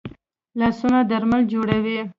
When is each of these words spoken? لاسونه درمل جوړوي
لاسونه 0.59 0.99
درمل 1.11 1.41
جوړوي 1.51 1.99